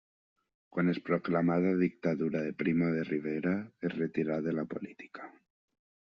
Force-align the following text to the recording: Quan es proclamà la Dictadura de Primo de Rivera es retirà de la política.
Quan 0.75 0.87
es 0.91 0.99
proclamà 1.09 1.57
la 1.65 1.73
Dictadura 1.81 2.41
de 2.47 2.53
Primo 2.61 2.87
de 2.95 3.03
Rivera 3.09 3.53
es 3.89 3.93
retirà 3.99 4.39
de 4.47 4.55
la 4.61 4.65
política. 4.73 5.29